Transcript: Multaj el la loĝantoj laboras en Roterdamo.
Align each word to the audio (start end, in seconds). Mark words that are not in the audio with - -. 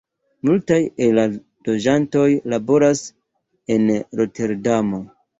Multaj 0.47 0.77
el 1.07 1.11
la 1.17 1.25
loĝantoj 1.67 2.23
laboras 2.53 3.03
en 3.75 3.85
Roterdamo. 4.21 5.01